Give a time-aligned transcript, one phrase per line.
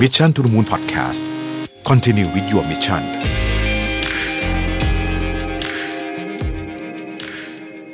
[0.00, 1.20] Mission to the Moon Podcast
[1.88, 3.02] Continue with your mission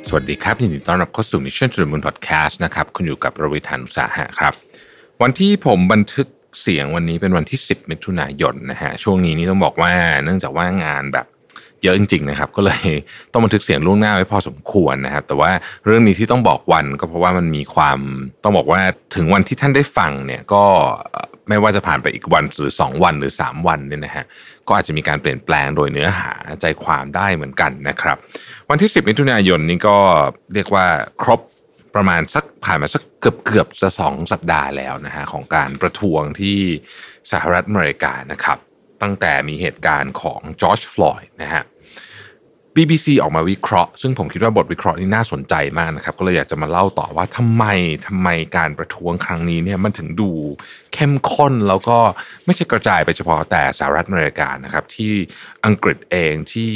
[0.07, 4.53] สวัสดีครับ ยินดีต้อนรับเข้าสู่ Mission to the Moon Podcast นะครับ คุณอยู่กับประวิธานอุตสาหะครับ
[5.21, 6.27] วันที่ผมบันทึก
[6.61, 9.91] เสียงวันนี้เป็นวันที่ 10 มิถุนายนนะฮะ ช่วงนี้นี่ต้องบอกว่า
[10.23, 11.27] เนื่องจากว่างานแบบ
[11.87, 12.83] เยอะจริงๆนะครับ ก็เลย
[13.31, 15.51] ต้องบันทึกเสียงล่วงหน้าไว้พอสมควรนะครับ แต่ว่า
[15.85, 17.99] เรื่องนี้ที่ต้องบอกวันก็เพราะว่ามันมีความ
[18.43, 18.81] ต้องบอกว่า
[19.15, 20.63] ถึงวันที่ท่านได้ฟังเนี่ยก็
[21.49, 24.25] ไม่ว่าจะผ่านไปอีกวันหรือ 2 วันหรือ 3 วันเนี่ยนะฮะ
[24.67, 26.31] ก็อาจจะมีการเปลี่ยนแปลงโดยเนื้อหา
[26.61, 28.17] ใจความได้เหมือนกันนะครับ
[28.69, 29.97] วันที่ 10มิถุนายนนี้ก็
[30.53, 30.85] เรียกว่า
[31.23, 31.41] ครบ
[31.95, 36.57] ประมาณสักผ่านมาสักเกือบเกือบจะสองสัปดาห์แล้วนะฮะของการประท้วงที่
[37.31, 38.57] สหรัฐอเมริกานะครับ
[39.01, 41.63] ตั้งแต่มีเหตุการณ์ของจอร์จฟลอยด์นะฮะ
[42.77, 47.63] BBC ออกมาวิเคราะห์ ซึ่งผมคิดว่าบทวิเคราะห์นี้น่าสนใจมากนะครับ ก็เลยอยากจะมาเล่าต่อว่าทำไม
[48.07, 50.31] ทำไมการประท้วงครั้งนี้เนี่ยมันถึงดู
[50.93, 51.97] เข้มข้นแล้วก็
[52.45, 55.13] ไม่ใช่กระจายไปเฉพาะแต่สหรัฐอเมริกานะครับ ที่
[55.65, 56.71] อังกฤษเองที่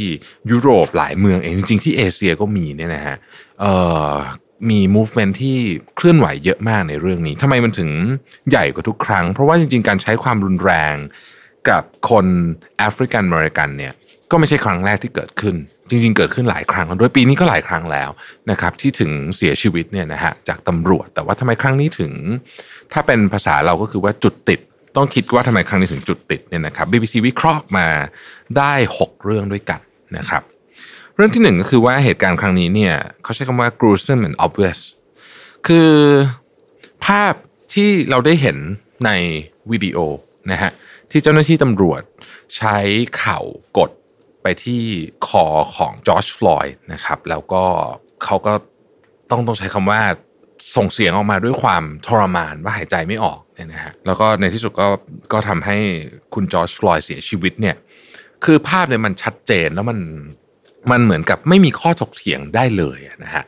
[0.51, 3.17] ยุโรปหลายเมืองเองจริงๆที่เอเชียก็มีเนี่ยนะฮะ
[4.69, 5.57] มี movement ที่
[5.95, 7.89] เคลื่อนไหวเยอะมากในเรื่องนี้ทำไมมันถึง
[8.49, 10.95] ใหญ่กว่าทุกครั้ง เพราะว่าจริงๆ การใช้ความรุนแรง
[11.69, 12.25] กับคน
[12.77, 13.93] แอฟริกันอเมริกันเนี่ย
[14.31, 15.55] ก็ไม่ใช่ครั้งแรกที่เกิดขึ้น
[15.91, 18.09] จริงๆ เกิดขึ้นหลายครั้งโดยปีนี้ก็หลายครั้งแล้ว
[18.51, 22.11] นะครับที่ถึงเสียชีวิตเนี่ยนะฮะจากตำรวจ แต่ว่าทำไมครั้งนี้ถึง
[22.93, 24.59] ถ้าเป็นภาษาเราก็คือว่าจุดติด
[24.95, 27.87] ต้องคิดว่าทำไมครั้งนี้ถึงจุดติดเนี่ยนะครับ BBC วิเคราะห์มา
[28.57, 29.79] ได้ 6 เรื่องด้วยกัน
[30.17, 30.43] นะครับ
[31.15, 34.79] เรื่องที่หนึ่งก็คือว่าเหตุการณ์ครั้งนี้เนี่ยเขาใช้คำว่า gruesome and obvious
[35.67, 35.91] คือ
[37.05, 37.33] ภาพ
[37.73, 38.57] ที่เราได้เห็น
[39.05, 39.09] ใน
[39.71, 39.97] วิดีโอ
[40.51, 40.71] นะฮะ
[41.11, 42.01] ที่เจ้าหน้าที่ตำรวจ
[42.57, 42.77] ใช้
[43.17, 43.39] เข่า
[43.77, 43.91] กด
[44.43, 44.81] ไปที่
[45.27, 47.63] คอของจอร์จฟลอยด์นะครับ แล้วก็
[48.23, 48.53] เขาก็
[49.29, 50.01] ต้องต้องใช้คำว่า
[50.75, 54.87] ส่งเสียงออกมาด้วยความทรมานว่าหายใจไม่ออกเนี่ยนะฮะแล้วก็ในที่สุดก็
[55.33, 55.77] ก็ทำให้
[56.33, 57.75] คุณจอร์จฟลอยด์เสียชีวิตเนี่ย
[58.45, 59.99] คือภาพเนี่ยมันชัดเจนแล้วมัน
[60.91, 63.43] มันเหมือนกับไม่มีข้อถกเถียงได้เลยนะฮะ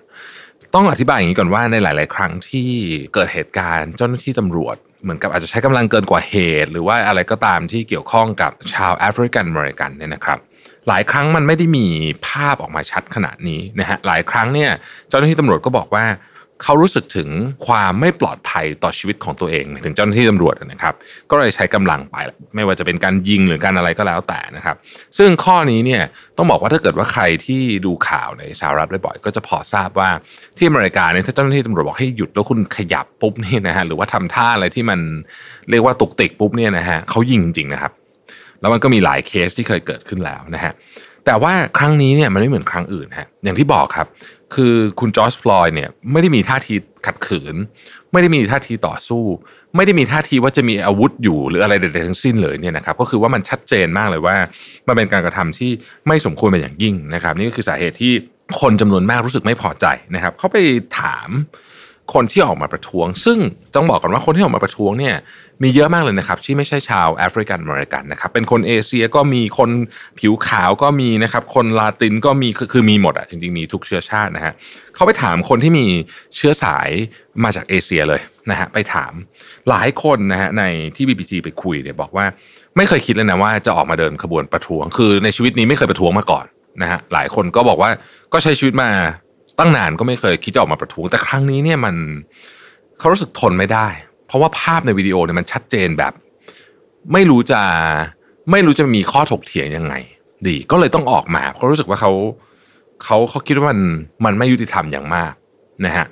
[0.74, 2.70] ต้องอธิบายอย่างนี้ก่อนว่าในหลาย ๆ ครั้งที่
[3.14, 10.40] เกิดเหตุการณ์เจ้าหน้าที่ตำรวจเหมือนกับอาจจะใช้กำลังเกินกว่าเหตุ หรือว่าอะไรก็ตามที่เกี่ยวข้องกับชาวแอฟริกันอเมริกันเนี่ยนะครับ
[10.88, 11.88] หลายครั้งมันไม่ได้มี
[12.28, 14.72] ภาพออกมาชัดขนาดนี้นะฮะหลายครั้งเนี่ย
[15.10, 16.06] เจ้าหน้าที่ตำรวจก็บอกว่า
[16.64, 17.30] เขารู้สึกถึง
[17.68, 20.94] ความไม่ปลอดภัยต่อชีวิตของตัวเองถึงเจ้าหน้าที่ตำรวจนะครับ
[21.32, 22.16] ก็เลยใช้กำลังไป
[22.56, 24.76] ไม่ว่าจะเป็นการยิงหรือการอะไรก็แล้วแต่นะครับ
[25.18, 26.04] ซึ่งข้อนี้เนี่ย
[26.38, 30.10] ต้องบอกว่าถ้าเกิดว่าใครที่ดูข่าวในสหรัฐบ่อยๆก็จะพอทราบว่า
[30.58, 35.00] ที่อเมริกาเนี่ยถ้าเจ้าหน้าที่ตำรวจบอกให้หยุดแล้วคุณขยับปุ๊บนี่นะฮะหรือว่าทำท่าอะไรที่มัน
[35.70, 37.92] เรียกว่าตุกติกปุ๊บเนี่ยนะฮะเขายิงจริงๆนะครับ
[38.64, 40.74] แล้วมันก็มีหลายเคสที่เคยเกิดขึ้นแล้วนะฮะ
[41.26, 44.08] แต่ว่าครั้งนี้เนี่ยมันไม่เหมือนครั้งอื่นฮะอย่างที่บอกครับ
[44.56, 46.74] คือคุณจอร์จฟลอยด์เนี่ยไม่ได้มีท่าที
[47.06, 47.56] ขัดขืน
[48.12, 49.24] ไม่ได้มีท่าทีต่อสู้
[49.76, 54.36] ไม่ได้มีท่าทีว่าจะมีอาวุธอยู่หรืออะไรใดๆทั้งสิ้นเลยเนี่ยนะครับก็คือว่ามันชัดเจนมากเลยว่า
[54.88, 55.72] มันเป็นการกระทำที่
[56.08, 58.14] ไม่สมควรเป็นอย่างยิ่งนะครับ นี่ก็คือสาเหตุที่
[58.62, 59.86] คนจำนวนมากรู้สึกไม่พอใจ
[60.16, 60.58] นะครับ เขาไป
[61.00, 61.30] ถาม
[62.14, 63.38] คนที่ออกมาประท้วง ซึ่ง
[63.76, 65.16] ต้องบอกก่อนว่าคนที่ออกมาประท้วงเนี่ย
[65.64, 69.70] มีเยอะมากเลยนะครับ ที่ไม่ใช่ชาวแอฟริกันอเมริกันนะครับเป็นคนเอเชียก็มีคน
[70.20, 74.54] ผิวขาวก็มีนะครับคนลาตินก็มีคือมีหมดอะจริงๆมีทุกเชื้อชาตินะฮะ
[74.96, 75.86] เขาไปถามคนที่มี
[76.36, 76.90] เชื้อสาย
[77.44, 79.14] มาจากเอเชียเลยนะฮะไปถาม
[79.70, 80.64] หลายคนนะฮะใน
[80.96, 82.26] ที่ BBC ไปคุยเนี่ยบอกว่า
[82.78, 86.46] ไม่เคยคิดเลยนะว่าจะออกมาเดินขบวนประท้วง คือในชีวิตนี้ไม่เคยประท้วงมาก่อน
[86.82, 87.90] นะฮะหลายคนก็บอกว่า
[88.34, 88.90] ก็ใช้ชีวิตมา
[89.60, 91.96] ตั้งนานก็ไม่เคยคิดจะออกมาประท้วง แต่ครั้งนี้เนี่ยมัน
[93.00, 93.88] เขารู้สึกทนไม่ได้
[94.28, 96.14] เพราะว่าภาพในวิดีโอเนี่ยมันชัดเจนแบบ
[97.14, 97.62] ไม่รู้จะ
[98.52, 99.94] ไม่รู้จะมีข้อถกเถียงยังไง
[100.48, 102.12] ดี ก็เลยต้องออกมา เพราะรู้สึกว่าเขา
[103.04, 103.80] เขาเขาคิดว่ามัน
[104.26, 105.34] มันไม่ยุติธรรมอย่างมาก
[105.86, 106.06] นะฮะ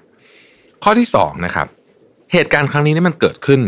[0.83, 1.67] ข้อที่สองนะครับ
[2.33, 3.61] เหตุการณ์ครั้งนี้นี่มันเกิดขึ้น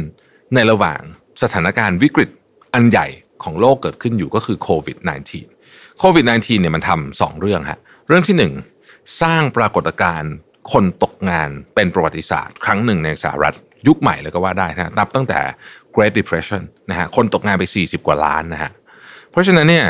[0.56, 1.00] ในระหว่าง
[1.44, 2.30] สถานการณ์วิกฤต
[2.74, 3.08] อันใหญ่
[3.44, 4.98] ของโลกเกิดขึ้นอยู่ก็คือโควิด
[5.48, 8.54] -19 โควิด -19 เนี่ยมันทำสองเรื่องฮะเรื่องที่หนึ่ง
[9.22, 10.34] สร้างปรากฏการณ์
[10.74, 13.56] คนตกงานเป็นประวัติศาสตร์ ครั้งหนึ่งในสหรัฐ
[13.88, 15.40] ยุคใหม่เลยก็ว่าได้นะนับตั้งแต่
[15.96, 18.72] Great Depression นะฮะคนตกงานไป 40 กว่าล้านนะฮะ
[19.32, 19.86] เพราะฉะนั้นเนี่ย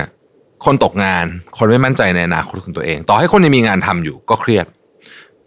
[0.66, 1.26] คนตกงาน
[1.58, 4.66] คนไม่มั่นใจในอนาคตของตัวเอง ต่อให้คนยังมีงานทำอยู่ก็เครียด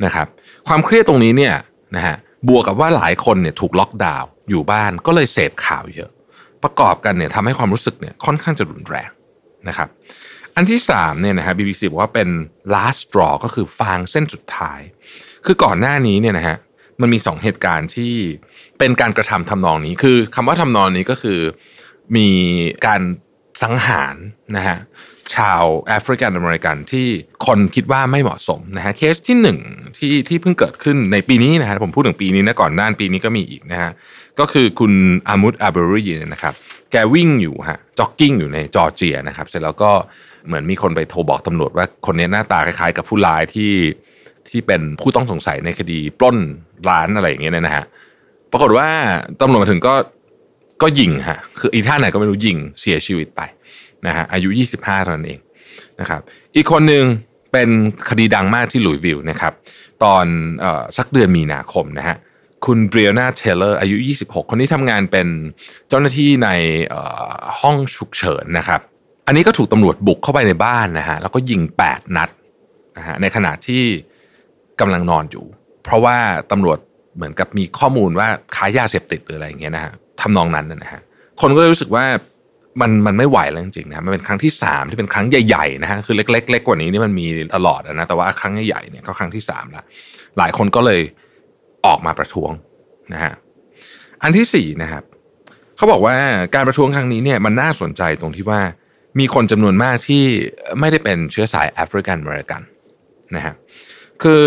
[0.05, 0.27] นะครับ
[0.69, 1.55] ความเครียดตรงนี้เนี่ย
[1.97, 2.17] นะฮะ
[2.49, 6.11] บวกกับว่าหลายคนเนี่ยถูกล็อกดาวน์อยู่บ้านก็เลยเสพข่าวเยอะ
[6.63, 9.11] ประกอบกันเนี่ยทำให้ความรู้สึกเนี่ยค่อนข้างจะรุนแรง
[9.69, 9.89] นะครับ
[10.57, 12.29] อันที่สามเนี่ยนะฮะ BBC บอกว่าเป็น
[12.75, 14.81] last straw ก็คือฟางเส้นสุดท้าย
[15.47, 16.57] คือก่อนหน้านี้เนี่ยนะฮะ
[17.01, 18.15] มันมีสองเหตุการณ์ที่
[18.79, 21.39] เป็นการกระทำทำนองนี้ คือคำว่าทำนองนี้ก็คือ
[22.17, 22.29] มี
[22.87, 23.01] การ
[23.63, 24.15] สังหาร
[24.57, 24.79] นะฮะ
[25.35, 27.09] ชาวแอฟริกันอเมริกันที่
[27.47, 29.59] คนคิดว่าไม่เหมาะสมนะฮะเคสที่หนึ่ง
[29.99, 33.91] ที่ที่เพิ่งเกิดขึ้นในปีนี้นะฮะผมพูดถึงปีนี้นะก่อนหน้าปีนี้ก็มีอีกนะฮะ
[34.41, 34.93] ก็คือคุณ
[35.29, 36.55] Ahmaud Arbery นะครับ
[36.93, 39.91] แกวิ่งอยู่ฮะจ็อกกิ้งอยู่ในจอร์เจียนะครับ เสร็จแล้วก็
[40.47, 43.73] เหมือนมีคนไปโทรบอกตำรวจว่าคนนี้หน้าตาคล้ายๆ กับผู้ร้ายที่
[44.49, 46.37] ที่เป็นผู้ต้องสงสัยในคดีปล้น
[46.89, 47.85] ร้านอะไรอย่างเงี้ยนะฮะ
[48.53, 48.89] ปรากฏว่า
[49.41, 49.95] ตำรวจมาถึงก็
[50.83, 53.41] ก็ยิงฮะคืออีท่าไหนก็ไม่รู้ยิงเสียชีวิตไป
[54.07, 54.49] นะฮะอายุ
[54.79, 55.41] 25เท่านั้นเอง
[56.01, 56.21] นะครับ
[56.57, 57.05] อีกคนหนึ่ง
[57.53, 57.69] เป็น
[58.09, 59.53] คดีดังมากที่หลุยวิลนะครับ
[60.05, 60.25] ตอน
[60.65, 60.67] อ
[60.97, 62.17] สักเดือนมีนาคมนะฮะ
[62.67, 65.29] คุณเบรียนาเทเลอร์อายุ 26 คนนี้ทำงานเป็น
[65.89, 66.49] เจ้าหน้าที่ใน
[67.61, 68.81] ห้องฉุกเฉินนะครับ
[69.27, 72.31] อันนี้ก็ถูกตำรวจบุกเข้าไปในบ้านนะฮะแล้วก็ยิง 8 นัด
[72.99, 73.83] นะฮะในขณะที่
[74.81, 75.47] กำลังนอนอยู่
[75.85, 76.17] เพราะว่า
[76.53, 76.79] ตำรวจ
[77.17, 81.01] เหมือนกับมีข้อมูลว่าค้ายาเสพติดหรืออะไรอย่างเงี้ยนะฮะทำนองนั้นนะฮะ
[81.41, 82.05] คนก็เลยรู้สึกว่า
[82.81, 89.83] มันมันไม่ไหวแล้วจริงๆนะมันเป็นครั้งที่สามที่เป็นครั้งใหญ่ๆนะฮะคือเล็กๆเล็กกว่านี้นี่มันมีตลอดนะแต่ว่าครั้งใหญ่ๆเนี่ยก็ครั้งที่สามละ
[90.39, 91.01] หลายคนก็เลย
[91.87, 92.51] ออกมาประท้วง
[93.13, 93.33] นะฮะ
[94.23, 95.03] อันที่สี่นะครับ
[95.77, 96.17] เขาบอกว่า
[96.55, 98.61] การประท้วงครั้งนี้เนี่ยมันน่าสนใจตรงที่ว่า
[99.19, 100.23] มีคนจำนวนมากที่
[100.81, 102.63] ไม่ได้เป็นเชื้อสายแอฟริกันอเมริกัน
[103.37, 103.55] นะฮะ
[104.23, 104.45] คือ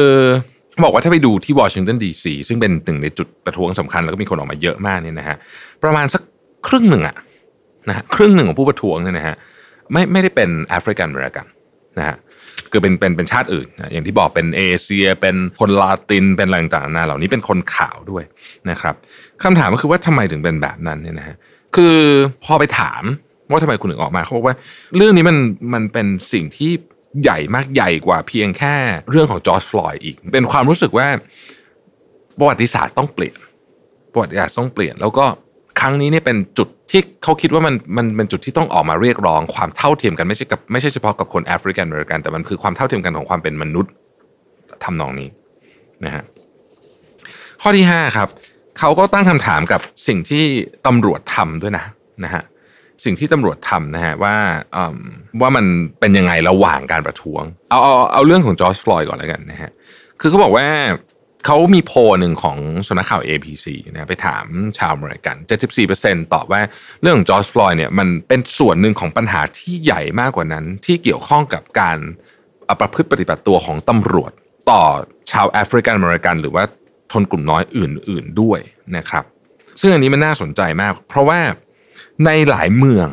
[0.84, 5.38] บอกว่าถ้าไปดูที่วอชิงตันดีซีซึ่งเป็นหนึ่งในจุดประท้วงสำคัญแล้วก็มีคนออกมาเยอะมากเนี่ยนะฮะ
[5.84, 6.22] ประมาณสัก
[6.68, 7.16] ครึ่งหนึ่งอะ
[7.90, 9.36] นะฮะครึ่งหนึ่งของผู้ประท้วงเนี่ยนะฮะ
[9.92, 11.46] ไม่ไม่ได้เป็นแอฟริกันอเมริกัน
[12.00, 12.16] นะฮะ
[12.72, 18.24] คือเป็นเป็นเป็นชาติอื่นนะอย่างที่บอกเป็นเอเชีย เป็นคนลาตินเป็นอะไรต่างๆนานาเหล่านี้เป็นคนขาวด้วย
[18.70, 18.96] นะครับ
[19.44, 21.36] คำถามก็คือว่าทำไมถึงเป็นแบบนั้นเนี่ยนะฮะ
[21.76, 21.98] คือ
[22.46, 23.04] พอไปถาม
[23.52, 24.56] ว่าทำไมคุณถึงออกมาเขาบอกว่า
[24.96, 25.38] เรื่องนี้มัน
[25.74, 26.72] มันเป็นสิ่งที่
[27.24, 28.76] ใหญ่มากใหญ่กว่าเพียงแค่
[29.10, 31.08] เรื่องของจอร์จฟลอยด์อีก เป็นความรู้สึกว่า
[32.40, 33.38] ประวัติศาสตร์ต้องเปลี่ยน
[34.14, 35.26] ประวัติศาสตร์ต้องเปลี่ยน แล้วก็
[35.80, 43.92] ครั้งนี้เนี่ยเป็นจุดที่เขาคิดว่ามันมันเป็นจุดที่ต้องออกมาเรียกร้องความเท่าเทียมกันไม่ใช่กับไม่ใช่เฉพาะกับคนแอฟริกันอเมริกัน แต่มันคือความเท่าเทียมกันของความเป็นมนุษย์
[44.84, 45.30] ทำนองนี้
[46.06, 46.24] นะฮะ
[47.62, 48.28] ข้อที่ห้าครับ
[48.80, 50.44] เขาก็ตั้งคำถามกับสิ่งที่
[50.88, 51.86] ตำรวจทำด้วยนะ
[52.24, 52.44] นะฮะ
[53.06, 54.36] สิ่งที่ตำรวจทำนะฮะว่า
[55.42, 55.66] ว่ามัน
[56.00, 59.72] เป็นยังไงระหว่างการประท้วง เอาเอาเอาเรื่องของ George Floyd ก่อนแล้วกันนะฮะ
[60.20, 60.68] คือเขาบอกว่า
[61.46, 62.58] เขามีโพลหนึ่งของ
[62.88, 64.46] สำนักข่าว ABC นะไปถาม
[64.78, 65.36] ชาวอเมริกัน
[65.86, 66.62] 74%ตอบว่า
[67.02, 71.98] เรื่องของ George Floyd เนี่ยมันเป็นส่วนหนึ่งของปัญหาที่ใหญ่มากกว่านั้น ที่เกี่ยวข้องกับการ
[72.80, 74.32] ประพฤติปฏิบัติตัวของตำรวจ
[74.70, 74.82] ต่อ
[75.32, 76.64] ชาวแอฟริกันอเมริกัน หรือว่า
[77.12, 78.60] ชนกลุ่มน้อยอื่น ๆด้วย
[78.98, 79.24] นะครับ
[79.80, 81.40] ซึ่งอันนี้มันน่าสนใจมาก เพราะว่า
[82.26, 83.08] ในหลายเมือง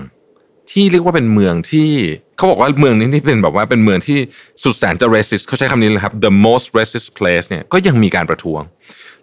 [0.70, 1.90] ที่เรียกว่าเป็นเมืองที่
[2.36, 4.18] เขาบอกว่าเมืองนี้ที่เป็นแบบว่าเป็นเมืองที่
[4.62, 8.62] สุดแสนจะ racist เขาใช้คำนี้เลยครับ the most racist place เนี่ยก็ยังมีการประท้วง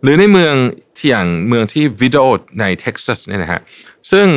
[0.02, 0.56] หรือในเมือง
[0.98, 2.26] ที่อย่างเมืองที่วิดโอ
[2.60, 3.62] ในเท็กซัสเนี่ยนะฮะ
[4.12, 4.28] ซึ่ง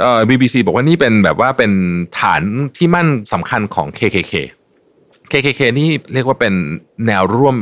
[0.00, 1.72] เอ่อ BBC บอกว่านี่เป็นแบบว่าเป็น
[2.20, 2.42] ฐาน
[2.76, 4.34] ที่มั่นสำคัญของ KKK
[5.32, 6.54] KKK นี่เรียกว่าเป็น
[7.06, 7.56] แนวร่วม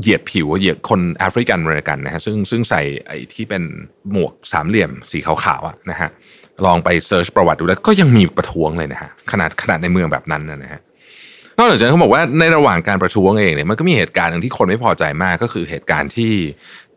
[0.00, 3.62] เหยียดผิวเหยียดคนแอฟริกันอเมริกันนะฮะซึ่งซึ่งใส่ไอ้ที่เป็น
[4.10, 6.10] หมวกสามเหลี่ยมสีขาวๆอะนะฮะ
[6.66, 10.80] ลองไปเซิร์ชประวัติดูแล้วก็ยังมีประท้วงเลยนะฮะขนาดขนาดในเมืองแบบนั้นนะฮะ
[11.58, 16.32] นอกจากนั้นเขาบอกว่าในระหว่างการประท้วงเองเนี่ยมันก็มีเหตุการณ์หนึ่งที่คนไม่พอใจมากก็คือเหตุการณ์ที่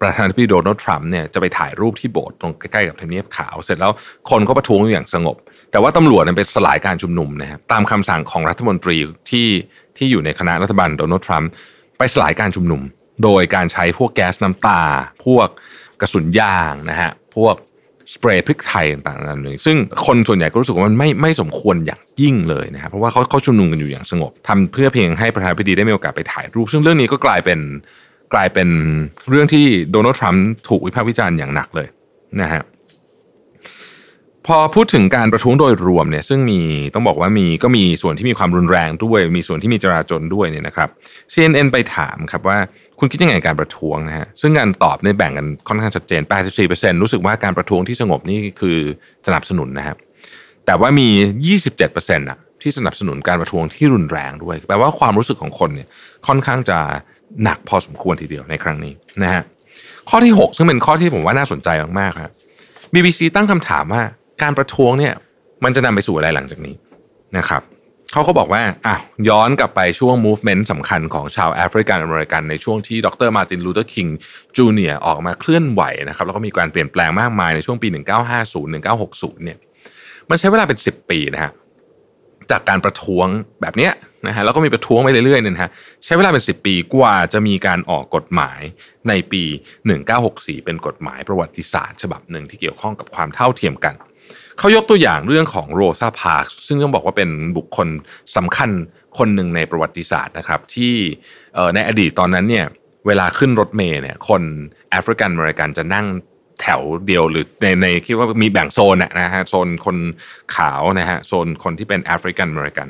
[0.01, 3.91] ประธานาธิบดีโดนัลด์ทรัมป์เนี่ยจะไปถ่ายรูปที่โบสถ์ตรงใกล้ๆกับทำเนียบขาว เสร็จแล้ว
[4.29, 5.37] คนก็ประท้วงอย่างสงบ
[5.71, 8.97] แต่ว่าตำรวจเนี่ยไปสลายการชุมนุมนะฮะตามคำสั่งของรัฐมนตรี
[9.29, 9.47] ที่
[9.97, 11.49] ที่อยู่ในคณะรัฐบาลโดนัลด์ทรัมป์
[11.97, 12.81] ไปสลายการชุมนุม
[13.23, 14.81] โดยการใช้พวกแก๊สน้ำตา
[15.25, 15.47] พวก
[16.01, 17.55] กระสุนยางนะฮะพวก
[18.13, 27.59] สเปรย์พริกไทยต่างๆนั้นเลยซึ่งคนส่วนใหญ่ก็รู้สึกว่ามันไม่ไม่สมควรอย่างยิ่งเลยนะครับเพราะว่าเขาเขาชุมนุมกันอยู่อย่างสงบทำเพื่อเพียงให้ประธานาธิบดีได้มีโอกาสไปถ่ายรูป ซึ่งเรื่องนี้ก็กลายเป็น
[28.33, 28.69] กลายเป็น
[29.29, 31.87] เรื่องที่โดนัลด์ทรัมป์ถูกวิพากษ์วิจารณ์อย่างหนักเลย
[32.41, 32.63] นะฮะ
[34.47, 36.59] พอพูดถึงการประท้วงโดยรวมเนี่ยซึ่งมี
[36.93, 40.89] ต้องบอกว่ามีก็มีส่วนที่มีความรุนแรงด้วย มีส่วนที่มีจราจนด้วยเนี่ยนะครับ
[41.33, 42.57] CNN ไปถามครับว่า
[43.03, 46.21] คุณคิดยังไงการประท้วงนะฮะซึ่งการตอบในแบ่งกันค่อนข้างชัดเจน
[46.61, 48.77] 84%รู้สึกว่าการประท้วงที่สงบนี่คือ
[49.27, 49.97] สนับสนุนนะครับ
[50.65, 51.07] แต่ว่ามี
[51.69, 55.87] 27%อะที่สนับสนุนการประท้วงที่รุนแรงด้วยแปลว่าความรู้สึกของคนเนี่ย
[56.27, 56.77] ค่อนข้างจะ
[57.43, 58.93] หนักพอสมควรทีเดียวในครั้งนี้
[59.23, 59.43] นะฮะ
[60.09, 61.69] ข้อที่ 6 ซึ่งเป็นข้อที่ผมว่าน่าสนใจ
[61.99, 62.31] มากๆครับ
[62.93, 64.01] BBC ตั้งคำถามว่า
[64.41, 65.13] การประท้วงเนี่ย
[65.63, 66.75] มันจะนำไปสู่อะไรหลังจากนี้
[67.37, 67.61] นะครับ
[68.13, 68.95] เขาก็บอกว่าอะ
[69.29, 73.29] ย้อนกลับไปช่วง movement สำคัญของชาวแอฟริกันอเมริกันในช่วงที่ดร.
[73.35, 74.07] Martin Luther King
[74.57, 77.87] Jr.ออกมาเคลื่อนไหวนะครับแล้วก็มีการเปลี่ยนแปลงมากมายในช่วงปี
[78.31, 79.57] 1950 1960 เนี่ย
[80.29, 81.51] มันใช้เวลาเป็น 10 ปีนะฮะ
[82.51, 83.27] จากการประท้วง
[83.61, 83.93] แบบเนี้ย
[84.27, 85.69] นะฮะแล้วก็มีประท้วงไปเรื่อยๆเนี่ยฮะ
[86.05, 88.59] ใช้เวลาเป็น 10 ปีกว่าจะมีการออกกฎหมาย
[89.07, 89.43] ในปี
[90.05, 93.95] 1964 เป็นกฎหมายประวัติศาสตร์ ฉบับหนึ่งที่เกี่ยวข้องกับความเท่าเทียมกัน
[94.57, 97.87] เขายกตัวอย่างเรื่องของโรซาพาร์คซึ่งต้องบอกว่าเป็นบุคคล
[98.37, 98.69] สำคัญ
[99.17, 100.93] คนหนึ่งในประวัติศาสตร์นะครับ ที่
[101.75, 102.65] ในอดีตตอนนั้นเนี่ย
[103.07, 104.41] เวลาขึ้นรถเมล์เนี่ยคน
[104.91, 106.05] แอฟริกันอเมริกันจะนั่ง
[106.61, 109.97] แถวเดียวหรือในในคิดว่ามีแบ่งโซนนะฮะโซนคน
[110.55, 112.87] ขาวนะฮะโซนคนที่เป็นแอฟริกันอเมริกัน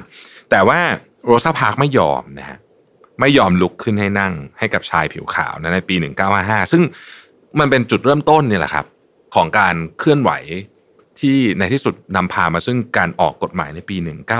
[0.51, 0.79] แต่ว่า
[1.25, 2.57] โรซาพาร์คไม่ยอมนะฮะ
[3.19, 5.95] ไม่ยอมลุกขึ้นให้นั่งให้กับชายผิวขาวนะในปี
[6.33, 6.81] 1955 ซึ่ง
[7.59, 8.85] มันเป็นจุดเริ่มต้นนี่แหละครับ
[9.35, 10.31] ของการเคลื่อนไหว
[11.19, 13.95] ที่ในที่สุดนำพามาซึ่งการออกกฎหมายในปี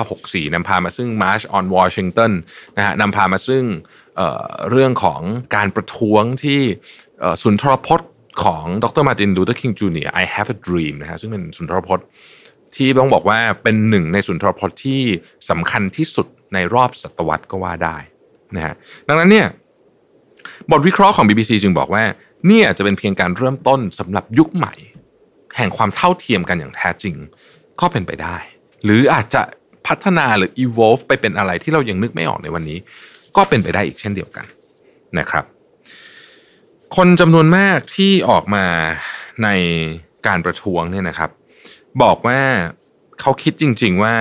[0.06, 2.32] 1964นำพามาซึ่ง March on Washington
[2.78, 3.64] นะฮะนำพามาซึ่ง
[4.18, 5.22] เรื่องของ
[5.56, 6.62] การประท้วงที่
[7.44, 8.10] สุนทรพจน์
[8.44, 12.06] ของดรมาร์ตินลูเทอร์คิงจูเนีย I have a dream นะฮะซึ่งเป็นสุนทรพจน์
[12.76, 15.02] ที่ต้องบอกว่าเป็นหนึ่งในสุนทรพจน์ที่
[15.50, 17.98] สำคัญที่สุดในรอบศตวรรษก็ว่าได้
[18.56, 18.74] นะฮะ
[19.08, 19.48] ดังนั้นเนี่ย
[20.72, 22.04] บทวิเคราะห์ของ BBC จึงบอกว่า
[22.48, 24.74] เนี่อาจจะเป็นเพียงการเริ่มต้นสำหรับยุคใหม่
[25.58, 27.16] แห่งความเท่าเทียมกันอย่างแท้จริง
[27.82, 28.36] ก็เป็นไปได้
[28.84, 29.42] หรืออาจจะ
[29.88, 32.78] พัฒนาหรือ evolve ไปเป็นอะไรที่เรายังนึกไม่ออกในวันนี้
[33.38, 34.46] ก็เป็นไปได้อีกเช่นเดียวกัน
[35.20, 35.46] นะครับ
[36.96, 38.66] คนจำนวนมากที่ออกมา
[39.44, 39.50] ใน
[40.28, 41.30] การประท้วงเนี่ยนะครับ
[42.04, 42.40] บอกว่า
[43.22, 44.16] เขาคิดจริง ๆ ว่า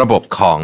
[0.00, 0.60] ระบบของ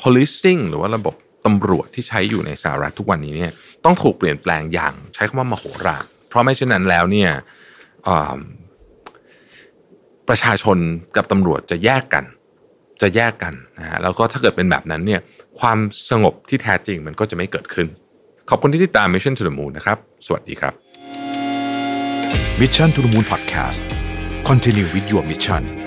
[0.00, 1.14] policing หรือว่าระบบ
[1.46, 3.52] ตำรวจที่ใช้อยู่ในสหรัฐทุกวันนี้เนี่ย
[3.84, 7.30] ต้องถูกเปลี่ยนแปลงอย่างใช้คำว่ามโหฬารเพราะไม่เช่นนั้นแล้วเนี่ย
[10.32, 10.78] ประชาชน
[11.16, 12.24] กับตำรวจจะแยกกัน
[13.02, 15.20] จะแยกกันนะฮะแล้วก็ถ้าเกิดเป็นแบบนั้นเนี่ย
[15.60, 15.78] ความ
[16.10, 17.86] สงบที่แท้จริงมันก็จะไม่เกิดขึ้น
[18.50, 20.74] ขอบคุณที่ติดตาม Mission to the Moon นะครับ สวัสดีครับ
[22.60, 23.80] Mission to the Moon Podcast
[24.48, 25.81] Continue with your mission